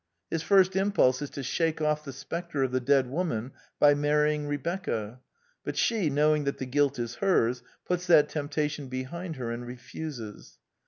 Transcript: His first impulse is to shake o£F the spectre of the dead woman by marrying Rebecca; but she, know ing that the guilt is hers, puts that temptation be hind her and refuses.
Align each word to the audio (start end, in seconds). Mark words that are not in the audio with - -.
His 0.31 0.41
first 0.41 0.75
impulse 0.75 1.21
is 1.21 1.29
to 1.29 1.43
shake 1.43 1.77
o£F 1.77 2.03
the 2.03 2.11
spectre 2.11 2.63
of 2.63 2.71
the 2.71 2.79
dead 2.79 3.05
woman 3.05 3.51
by 3.79 3.93
marrying 3.93 4.47
Rebecca; 4.47 5.19
but 5.63 5.77
she, 5.77 6.09
know 6.09 6.33
ing 6.35 6.43
that 6.45 6.57
the 6.57 6.65
guilt 6.65 6.97
is 6.97 7.13
hers, 7.21 7.61
puts 7.85 8.07
that 8.07 8.27
temptation 8.27 8.87
be 8.87 9.03
hind 9.03 9.35
her 9.35 9.51
and 9.51 9.63
refuses. 9.63 10.57